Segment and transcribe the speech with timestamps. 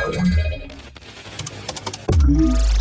[0.00, 0.30] Thank
[2.28, 2.79] you.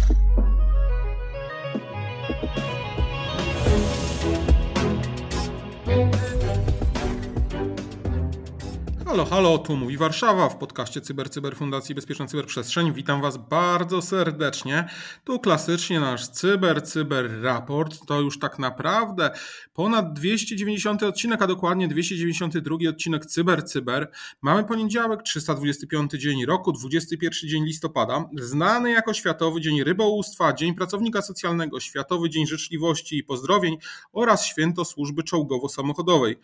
[9.19, 12.93] Halo, halo, tu mówi Warszawa w podcaście Cyber Cyber Fundacji Bezpieczna Cyberprzestrzeń.
[12.93, 14.89] Witam Was bardzo serdecznie.
[15.23, 18.05] Tu klasycznie nasz Cyber Cyber Raport.
[18.05, 19.31] To już tak naprawdę
[19.73, 24.11] ponad 290 odcinek, a dokładnie 292 odcinek Cyber Cyber.
[24.41, 31.21] Mamy poniedziałek, 325 dzień roku, 21 dzień listopada, znany jako Światowy Dzień Rybołówstwa, Dzień Pracownika
[31.21, 33.77] Socjalnego, Światowy Dzień Życzliwości i Pozdrowień
[34.13, 36.35] oraz Święto Służby Czołgowo-Samochodowej.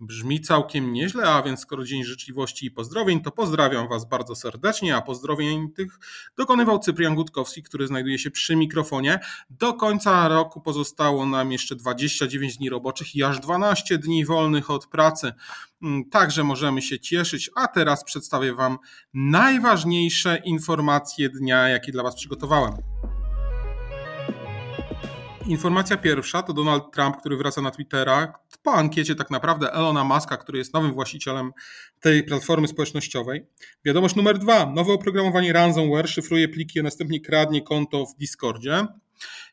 [0.00, 4.96] Brzmi całkiem nieźle, a więc skoro Dzień Życzliwości i Pozdrowień, to pozdrawiam Was bardzo serdecznie,
[4.96, 5.98] a pozdrowień tych
[6.36, 9.20] dokonywał Cyprian Gutkowski, który znajduje się przy mikrofonie.
[9.50, 14.86] Do końca roku pozostało nam jeszcze 29 dni roboczych i aż 12 dni wolnych od
[14.86, 15.32] pracy.
[15.82, 18.78] Mm, także możemy się cieszyć, a teraz przedstawię Wam
[19.14, 22.72] najważniejsze informacje dnia, jakie dla Was przygotowałem.
[25.46, 30.36] Informacja pierwsza to Donald Trump, który wraca na Twittera po ankiecie tak naprawdę Elona Muska,
[30.36, 31.52] który jest nowym właścicielem
[32.00, 33.46] tej platformy społecznościowej.
[33.84, 34.66] Wiadomość numer dwa.
[34.66, 38.86] Nowe oprogramowanie ransomware szyfruje pliki, a następnie kradnie konto w Discordzie.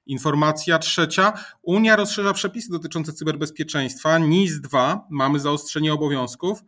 [0.06, 1.34] Informacja trzecia.
[1.62, 4.18] Unia rozszerza przepisy dotyczące cyberbezpieczeństwa.
[4.18, 5.08] NIS 2.
[5.10, 6.64] Mamy zaostrzenie obowiązków.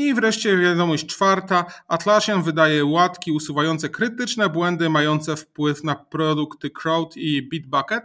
[0.00, 1.64] I wreszcie wiadomość czwarta.
[1.88, 8.04] Atlassian wydaje łatki usuwające krytyczne błędy mające wpływ na produkty Crowd i Bitbucket.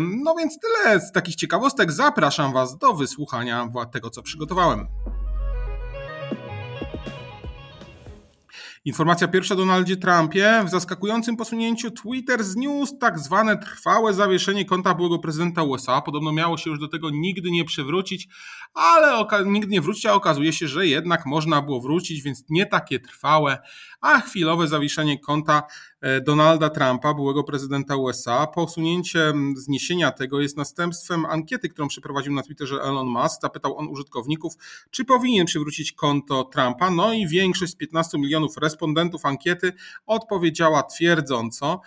[0.00, 1.92] No więc tyle z takich ciekawostek.
[1.92, 4.86] Zapraszam Was do wysłuchania tego, co przygotowałem.
[8.86, 10.62] Informacja pierwsza o Donaldzie Trumpie.
[10.66, 16.00] W zaskakującym posunięciu Twitter zniósł tak zwane trwałe zawieszenie konta byłego prezydenta USA.
[16.00, 18.28] Podobno miało się już do tego nigdy nie przywrócić,
[18.74, 23.00] ale nigdy nie wrócić, a okazuje się, że jednak można było wrócić, więc nie takie
[23.00, 23.58] trwałe,
[24.00, 25.62] a chwilowe zawieszenie konta
[26.22, 28.46] Donalda Trumpa, byłego prezydenta USA.
[28.46, 33.40] Posunięcie zniesienia tego jest następstwem ankiety, którą przeprowadził na Twitterze Elon Musk.
[33.42, 34.54] Zapytał on użytkowników,
[34.90, 36.90] czy powinien przywrócić konto Trumpa.
[36.90, 39.72] No i większość z 15 milionów respondentów ankiety
[40.06, 41.80] odpowiedziała twierdząco.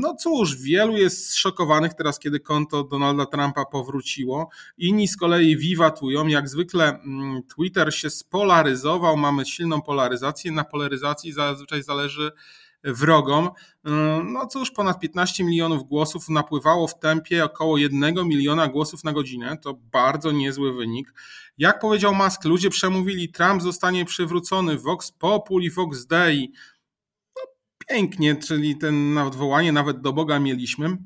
[0.00, 4.48] No cóż, wielu jest zszokowanych teraz, kiedy konto Donalda Trumpa powróciło.
[4.78, 6.26] Inni z kolei wiwatują.
[6.26, 10.52] Jak zwykle mm, Twitter się spolaryzował, mamy silną polaryzację.
[10.52, 12.32] Na polaryzacji zazwyczaj zależy
[12.84, 13.50] wrogom.
[13.84, 19.12] Mm, no cóż, ponad 15 milionów głosów napływało w tempie około 1 miliona głosów na
[19.12, 19.58] godzinę.
[19.62, 21.14] To bardzo niezły wynik.
[21.58, 26.52] Jak powiedział Musk, ludzie przemówili, Trump zostanie przywrócony, Vox Populi, Vox Dei
[27.88, 30.96] pięknie, czyli ten odwołanie nawet do Boga mieliśmy.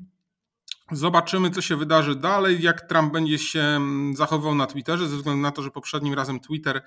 [0.91, 5.41] Zobaczymy, co się wydarzy dalej, jak Trump będzie się mm, zachowywał na Twitterze, ze względu
[5.41, 6.81] na to, że poprzednim razem Twitter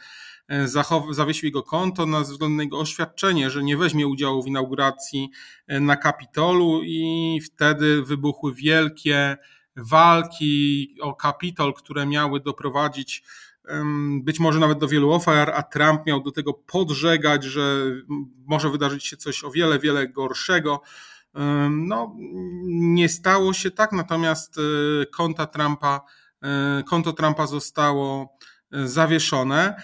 [0.48, 0.68] e,
[1.10, 5.30] zawiesił jego konto, na względu na jego oświadczenie, że nie weźmie udziału w inauguracji
[5.66, 9.36] e, na Kapitolu i wtedy wybuchły wielkie
[9.76, 13.24] walki o Kapitol, które miały doprowadzić
[14.20, 17.84] być może nawet do wielu ofiar, a Trump miał do tego podżegać, że
[18.46, 20.82] może wydarzyć się coś o wiele, wiele gorszego.
[21.70, 22.16] No,
[22.64, 26.00] nie stało się tak, natomiast e, konta Trumpa,
[26.42, 28.34] e, konto Trumpa zostało
[28.72, 29.82] e, zawieszone.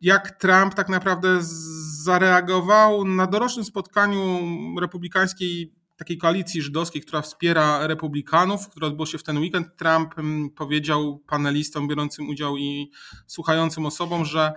[0.00, 1.38] Jak Trump tak naprawdę
[2.02, 4.40] zareagował na dorocznym spotkaniu
[4.80, 10.50] republikańskiej takiej koalicji żydowskiej, która wspiera republikanów, która odbyło się w ten weekend, Trump mm,
[10.50, 12.90] powiedział panelistom biorącym udział i
[13.26, 14.52] słuchającym osobom, że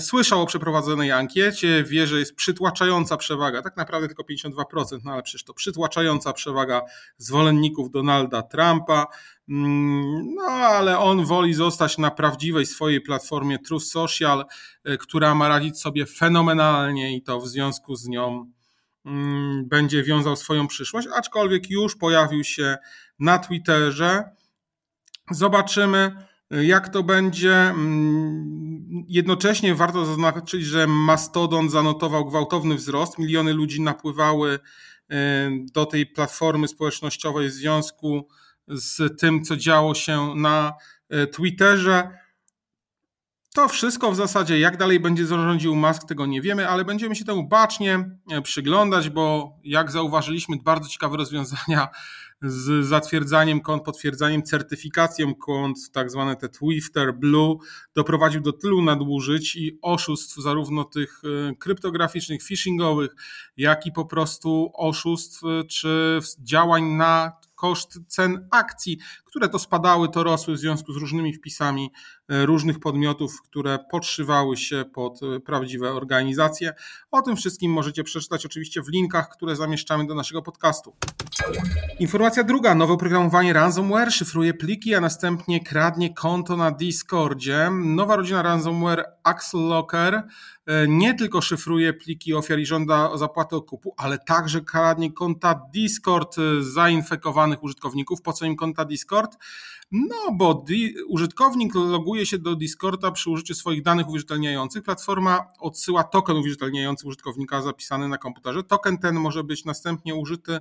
[0.00, 5.22] słyszał o przeprowadzonej ankiecie, wie, że jest przytłaczająca przewaga, tak naprawdę tylko 52%, no ale
[5.22, 6.82] przecież to przytłaczająca przewaga
[7.16, 9.06] zwolenników Donalda Trumpa,
[9.48, 14.44] mm, no ale on woli zostać na prawdziwej swojej platformie Truth Social,
[14.84, 18.50] e, która ma radzić sobie fenomenalnie i to w związku z nią
[19.04, 22.76] Mm, będzie wiązał swoją przyszłość, aczkolwiek już pojawił się
[23.18, 24.24] na Twitterze.
[25.30, 27.54] Zobaczymy, jak to będzie.
[27.54, 33.18] Mm, jednocześnie warto zaznaczyć, że Mastodon zanotował gwałtowny wzrost.
[33.18, 34.58] Miliony ludzi napływały y,
[35.72, 38.28] do tej platformy społecznościowej w związku
[38.68, 40.72] z tym, co działo się na
[41.14, 42.18] y, Twitterze.
[43.54, 47.24] To wszystko w zasadzie, jak dalej będzie zarządził Musk, tego nie wiemy, ale będziemy się
[47.24, 51.88] temu bacznie e, przyglądać, bo jak zauważyliśmy, bardzo ciekawe rozwiązania
[52.42, 57.56] z zatwierdzaniem kont, potwierdzaniem, certyfikacją kont, tak zwane te Twifter Blue,
[57.94, 63.10] doprowadził do tylu nadużyć i oszustw, zarówno tych e, kryptograficznych, phishingowych,
[63.56, 70.08] jak i po prostu oszustw e, czy działań na koszt cen akcji, które to spadały,
[70.08, 71.90] to rosły w związku z różnymi wpisami
[72.30, 76.72] różnych podmiotów, które podszywały się pod prawdziwe organizacje.
[77.10, 80.96] O tym wszystkim możecie przeczytać oczywiście w linkach, które zamieszczamy do naszego podcastu.
[81.98, 82.74] Informacja druga.
[82.74, 87.70] Nowe oprogramowanie ransomware szyfruje pliki, a następnie kradnie konto na Discordzie.
[87.70, 90.22] Nowa rodzina ransomware Axel Locker
[90.70, 96.38] E, nie tylko szyfruje pliki ofiar i żąda zapłaty okupu, ale także kradnie konta Discord
[96.38, 98.22] e, zainfekowanych użytkowników.
[98.22, 99.36] Po co im konta Discord?
[99.92, 100.64] No, bo
[101.08, 104.82] użytkownik loguje się do Discorda przy użyciu swoich danych uwierzytelniających.
[104.82, 108.62] Platforma odsyła token uwierzytelniający użytkownika zapisany na komputerze.
[108.64, 110.60] Token ten może być następnie użyty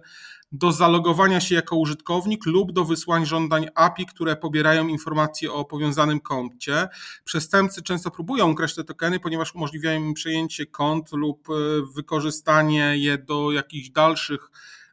[0.52, 6.20] do zalogowania się jako użytkownik lub do wysłania żądań API, które pobierają informacje o powiązanym
[6.20, 6.88] koncie.
[7.24, 11.54] Przestępcy często próbują ukraść te tokeny, ponieważ umożliwiają im przejęcie kont lub e,
[11.96, 14.50] wykorzystanie je do jakichś dalszych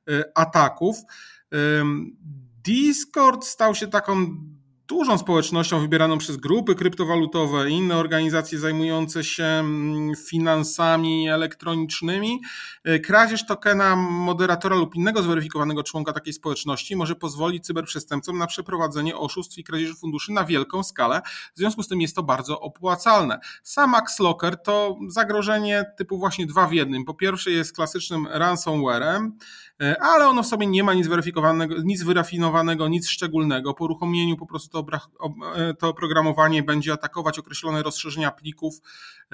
[0.09, 0.97] e, ataków.
[2.67, 4.37] Discord stał się taką
[4.89, 12.41] dużą społecznością wybieraną przez grupy kryptowalutowe i inne organizacje zajmujące się mm, finansami elektronicznymi.
[12.85, 19.17] E, kradzież tokena moderatora lub innego zweryfikowanego członka takiej społeczności może pozwolić cyberprzestępcom na przeprowadzenie
[19.17, 21.23] oszustw i kradzieży funduszy na wielką skalę.
[21.55, 23.39] W związku z tym jest to bardzo opłacalne.
[23.63, 27.05] Sam Axlocker to zagrożenie typu właśnie dwa w jednym.
[27.05, 29.39] Po pierwsze jest klasycznym ransomwarem,
[30.01, 33.75] ale ono w sobie nie ma nic weryfikowanego, nic wyrafinowanego, nic szczególnego.
[33.75, 34.99] Po uruchomieniu po prostu to,
[35.57, 38.81] e, to oprogramowanie będzie atakować określone rozszerzenia plików,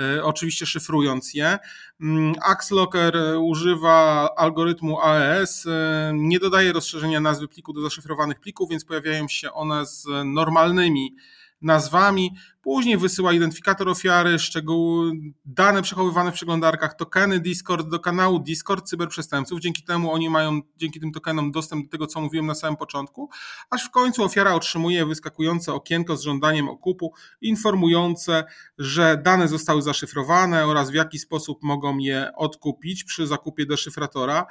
[0.01, 1.59] e, oczywiście szyfrując je.
[2.01, 5.67] Mm, Axlocker używa algorytmu AES,
[6.13, 11.17] nie dodaje rozszerzenia nazwy pliku do zaszyfrowanych plików, więc pojawiają się one z normalnymi
[11.63, 12.31] nazwami.
[12.63, 15.13] Później wysyła identyfikator ofiary, szczegóły,
[15.45, 19.61] dane przechowywane w przeglądarkach, tokeny Discord do kanału Discord cyberprzestępców.
[19.61, 23.31] Dzięki temu oni mają, dzięki tym tokenom dostęp do tego, co mówiłem na samym początku,
[23.71, 28.45] aż w końcu ofiara otrzymuje wyskakujące okienko z żądaniem okupu, informujące,
[28.79, 34.47] że dane zostały zaszyfrowane oraz w jaki sposób mogą je odkupić przy zakupie deszyfratora.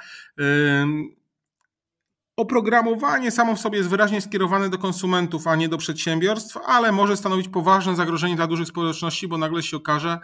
[2.37, 7.17] Oprogramowanie samo w sobie jest wyraźnie skierowane do konsumentów, a nie do przedsiębiorstw, ale może
[7.17, 10.19] stanowić poważne zagrożenie dla dużych społeczności, bo nagle się okaże,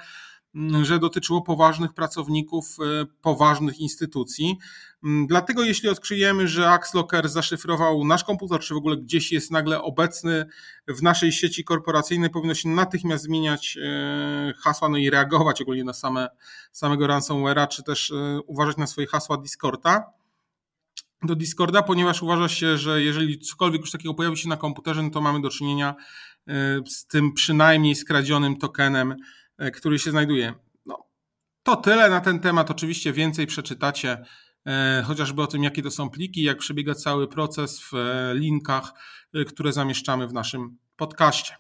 [0.56, 4.58] mm, że dotyczyło poważnych pracowników y, poważnych instytucji.
[5.04, 9.82] Mm, dlatego jeśli odkryjemy, że Axlocker zaszyfrował nasz komputer, czy w ogóle gdzieś jest nagle
[9.82, 10.46] obecny
[10.88, 15.94] w naszej sieci korporacyjnej, powinno się natychmiast zmieniać y, hasła, no i reagować ogólnie na
[15.94, 16.28] same,
[16.72, 20.17] samego ransomware'a, czy też y, uważać na swoje hasła Discorda
[21.24, 25.10] do Discorda, ponieważ uważa się, że jeżeli cokolwiek już takiego pojawi się na komputerze, no
[25.10, 25.96] to mamy do czynienia
[26.48, 26.54] e,
[26.88, 29.16] z tym przynajmniej skradzionym tokenem,
[29.58, 30.54] e, który się znajduje.
[30.86, 30.98] No,
[31.64, 32.72] to tyle na ten temat.
[32.72, 34.26] Oczywiście więcej przeczytacie
[34.66, 37.94] e, chociażby o tym, jakie to są pliki, jak przebiega cały proces w
[38.34, 38.94] linkach,
[39.48, 41.56] które zamieszczamy w naszym podcaście.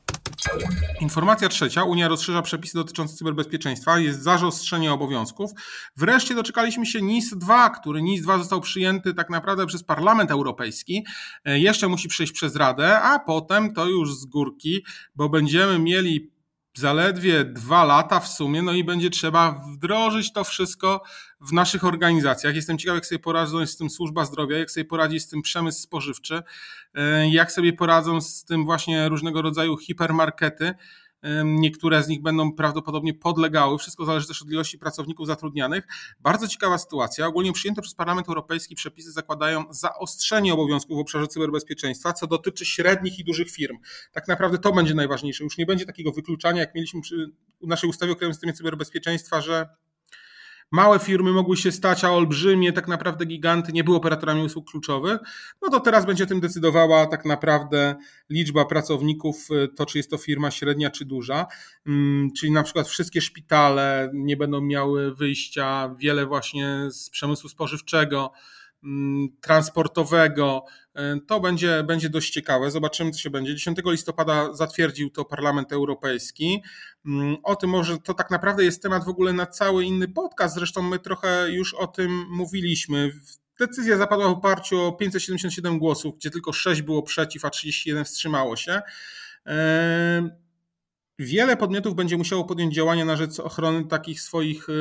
[1.01, 1.83] Informacja trzecia.
[1.83, 3.99] Unia rozszerza przepisy dotyczące cyberbezpieczeństwa.
[3.99, 5.51] Jest zaostrzenie obowiązków.
[5.97, 11.05] Wreszcie doczekaliśmy się NIS 2, który NIS 2 został przyjęty tak naprawdę przez Parlament Europejski.
[11.45, 16.31] E, jeszcze musi przejść przez Radę, a potem to już z górki, bo będziemy mieli
[16.77, 21.01] zaledwie dwa lata w sumie, no i będzie trzeba wdrożyć to wszystko
[21.41, 22.55] w naszych organizacjach.
[22.55, 25.81] Jestem ciekaw, jak sobie poradzą z tym służba zdrowia, jak sobie poradzi z tym przemysł
[25.81, 26.43] spożywczy,
[26.93, 30.73] e, jak sobie poradzą z tym właśnie różnego rodzaju hipermarkety.
[31.45, 33.77] Niektóre z nich będą prawdopodobnie podlegały.
[33.77, 35.87] Wszystko zależy też od ilości pracowników zatrudnianych.
[36.19, 37.27] Bardzo ciekawa sytuacja.
[37.27, 43.19] Ogólnie przyjęte przez Parlament Europejski przepisy zakładają zaostrzenie obowiązków w obszarze cyberbezpieczeństwa, co dotyczy średnich
[43.19, 43.77] i dużych firm.
[44.11, 45.43] Tak naprawdę to będzie najważniejsze.
[45.43, 49.69] Już nie będzie takiego wykluczania, jak mieliśmy przy naszej ustawie o krajowym systemie cyberbezpieczeństwa, że
[50.71, 55.19] małe firmy mogły się stać, a olbrzymie, tak naprawdę giganty nie były operatorami usług kluczowych,
[55.61, 57.95] no to teraz będzie tym decydowała tak naprawdę
[58.29, 61.45] liczba pracowników, y, to czy jest to firma średnia czy duża,
[61.87, 68.31] mm, czyli na przykład wszystkie szpitale nie będą miały wyjścia, wiele właśnie z przemysłu spożywczego,
[69.41, 70.65] transportowego.
[70.95, 72.71] E, to będzie, będzie dość ciekawe.
[72.71, 73.55] Zobaczymy, co się będzie.
[73.55, 76.63] 10 listopada zatwierdził to Parlament Europejski.
[77.05, 80.55] Mm, o tym może to tak naprawdę jest temat w ogóle na cały inny podcast.
[80.55, 83.11] Zresztą my trochę już o tym mówiliśmy.
[83.59, 88.55] Decyzja zapadła w oparciu o 577 głosów, gdzie tylko 6 było przeciw, a 31 wstrzymało
[88.55, 88.81] się.
[89.45, 90.29] E,
[91.19, 94.73] wiele podmiotów będzie musiało podjąć działania na rzecz ochrony takich swoich e,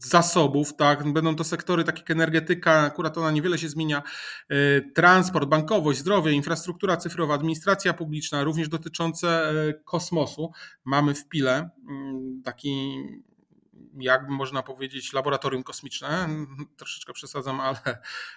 [0.00, 1.12] zasobów, tak?
[1.12, 4.02] Będą to sektory takie jak energetyka, akurat ona niewiele się zmienia,
[4.48, 10.52] e, transport, bankowość, zdrowie, infrastruktura cyfrowa, administracja publiczna, również dotyczące e, kosmosu.
[10.84, 13.02] Mamy w Pile mm, taki
[14.00, 16.28] jak można powiedzieć, laboratorium kosmiczne.
[16.76, 17.78] Troszeczkę przesadzam, ale,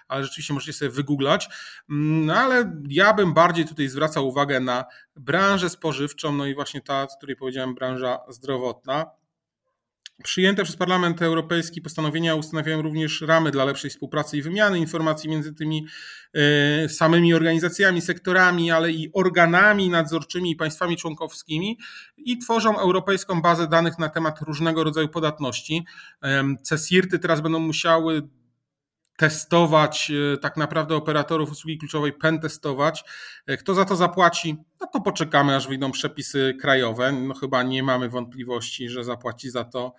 [0.08, 1.48] ale rzeczywiście możecie sobie wygooglać.
[1.88, 4.84] No ale ja bym bardziej tutaj zwracał uwagę na
[5.16, 9.21] branżę spożywczą, no i właśnie ta, o której powiedziałem, branża zdrowotna.
[10.22, 15.54] Przyjęte przez Parlament Europejski postanowienia ustanawiają również ramy dla lepszej współpracy i wymiany informacji między
[15.54, 15.86] tymi
[16.34, 21.78] e, samymi organizacjami, sektorami, ale i organami nadzorczymi i państwami członkowskimi
[22.16, 25.84] i tworzą europejską bazę danych na temat różnego rodzaju podatności.
[26.62, 28.28] CESIRTy teraz będą musiały
[29.22, 33.04] testować e, tak naprawdę operatorów usługi kluczowej, pen testować.
[33.46, 34.56] E, kto za to zapłaci?
[34.80, 37.12] No to poczekamy, aż wyjdą przepisy krajowe.
[37.12, 39.94] No chyba nie mamy wątpliwości, że zapłaci za to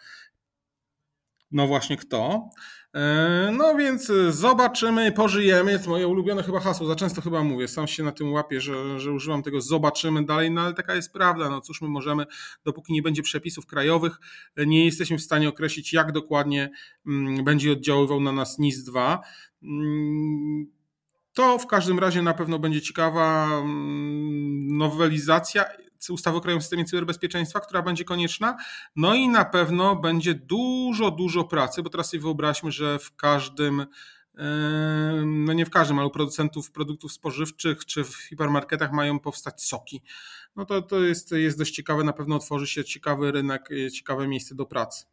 [1.54, 2.50] no właśnie kto.
[2.94, 5.80] E, no więc zobaczymy, pożyjemy.
[5.80, 9.00] To moje ulubione chyba hasło, za często chyba mówię, sam się na tym łapię, że,
[9.00, 11.50] że używam tego zobaczymy dalej, no ale taka jest prawda.
[11.50, 12.26] No cóż my możemy,
[12.66, 14.20] dopóki nie będzie przepisów krajowych,
[14.58, 16.72] nie jesteśmy w stanie określić, jak dokładnie
[17.08, 19.22] mm, będzie oddziaływał na nas NIS 2.
[19.64, 20.66] Mm,
[21.34, 25.66] to w każdym razie na pewno będzie ciekawa mm, nowelizacja
[26.10, 28.58] ustawy o Krajowym Systemie Cyberbezpieczeństwa, która będzie konieczna.
[28.96, 33.86] No i na pewno będzie dużo, dużo pracy, bo teraz sobie wyobraźmy, że w każdym
[35.26, 40.02] no nie w każdym, ale u producentów produktów spożywczych czy w hipermarketach mają powstać soki.
[40.56, 44.56] No to, to jest, jest dość ciekawe, na pewno otworzy się ciekawy rynek, ciekawe miejsce
[44.56, 45.06] do pracy.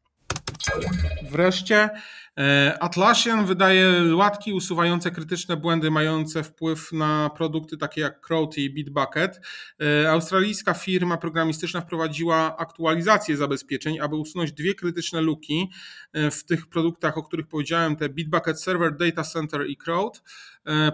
[1.30, 1.90] Wreszcie
[2.38, 8.70] e, Atlassian wydaje łatki usuwające krytyczne błędy mające wpływ na produkty takie jak Crowd i
[8.70, 9.40] Bitbucket.
[9.82, 15.70] E, australijska firma programistyczna wprowadziła aktualizację zabezpieczeń, aby usunąć dwie krytyczne luki
[16.12, 20.22] e, w tych produktach, o których powiedziałem, te Bitbucket Server, Data Center i Crowd.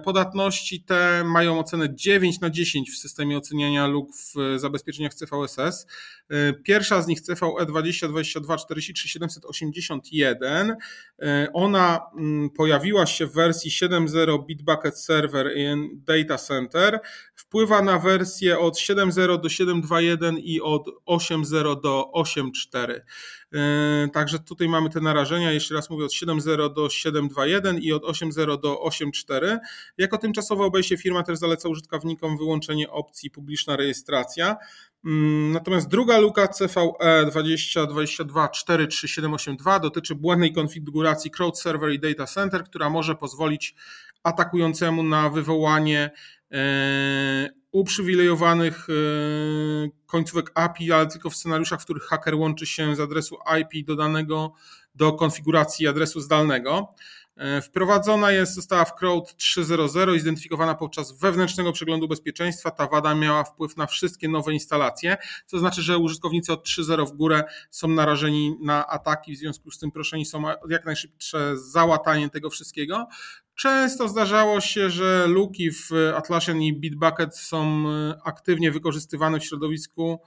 [0.04, 5.87] Podatności te mają ocenę 9 na 10 w systemie oceniania luk w zabezpieczeniach CVSS.
[6.64, 10.76] Pierwsza z nich CVE 2022 43 781.
[11.52, 17.00] Ona mm, pojawiła się w wersji 7.0 Bitbucket Server in Data Center.
[17.35, 23.00] Wpływa na wersję od 7.0 do 7.2.1 i od 8.0 do 8.4.
[23.55, 28.03] E, także tutaj mamy te narażenia, jeszcze raz mówię, od 7.0 do 7.2.1 i od
[28.03, 29.59] 8.0 do 8.4.
[29.99, 34.57] Jako tymczasowe obejście firma też zaleca użytkownikom wyłączenie opcji publiczna rejestracja.
[35.05, 42.65] Mm, natomiast druga luka CVE 2022 43782 dotyczy błędnej konfiguracji crowd server i data center,
[42.65, 43.75] która może pozwolić
[44.23, 46.11] atakującemu na wywołanie
[46.53, 48.92] e, uprzywilejowanych e,
[50.06, 54.52] końcówek API, ale tylko w scenariuszach, w których haker łączy się z adresu IP dodanego
[54.95, 56.88] do konfiguracji adresu zdalnego.
[57.37, 62.71] E, wprowadzona jest, została w Crowd 3.0.0 zidentyfikowana podczas wewnętrznego przeglądu bezpieczeństwa.
[62.71, 65.16] Ta wada miała wpływ na wszystkie nowe instalacje,
[65.47, 69.78] co znaczy, że użytkownicy od 3.0 w górę są narażeni na ataki, w związku z
[69.78, 73.06] tym proszeni są jak najszybsze załatanie tego wszystkiego.
[73.57, 80.21] Często zdarzało się, że luki w Atlassian i Bitbucket są e, aktywnie wykorzystywane w środowisku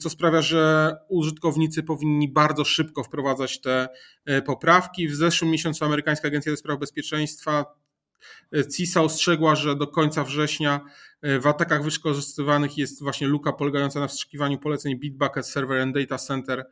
[0.00, 3.88] co sprawia, że użytkownicy powinni bardzo szybko wprowadzać te
[4.24, 5.08] e, poprawki.
[5.08, 7.64] W zeszłym miesiącu amerykańska Agencja do Spraw Bezpieczeństwa
[8.56, 10.80] e, CISA ostrzegła, że do końca września
[11.40, 16.66] w atakach wykorzystywanych jest właśnie luka polegająca na wstrzykiwaniu poleceń Bitbucket Server and Data Center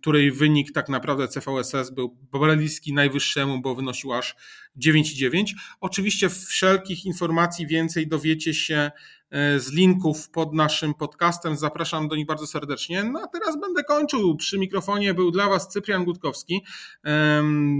[0.00, 2.16] której wynik tak naprawdę CVSS był
[2.56, 4.36] bliski najwyższemu, bo wynosił aż
[4.78, 5.52] 9,9.
[5.80, 8.90] Oczywiście wszelkich informacji więcej dowiecie się
[9.30, 11.56] e, z linków pod naszym podcastem.
[11.56, 13.04] Zapraszam do nich bardzo serdecznie.
[13.04, 14.36] No a teraz będę kończył.
[14.36, 16.64] Przy mikrofonie był dla Was Cyprian Gutkowski.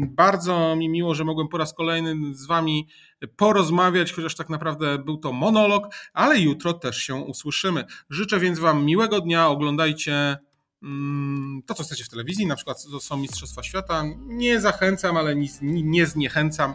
[0.07, 2.89] Bardzo mi miło, że mogłem po raz kolejny z Wami
[3.37, 7.85] porozmawiać, chociaż tak naprawdę był to monolog, ale jutro też się usłyszymy.
[8.11, 9.49] Życzę więc Wam miłego dnia.
[9.49, 10.54] Oglądajcie Mm,
[11.67, 14.05] to, co chcecie w telewizji, na przykład to są Mistrzostwa Świata.
[14.27, 16.75] Nie zachęcam, ale nie, nie zniechęcam.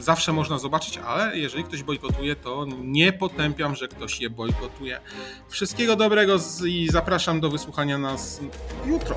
[0.00, 5.00] Zawsze można zobaczyć, ale jeżeli ktoś bojkotuje, to nie potępiam, że ktoś je bojkotuje.
[5.48, 6.36] Wszystkiego dobrego
[6.66, 8.40] i zapraszam do wysłuchania nas
[8.86, 9.16] jutro.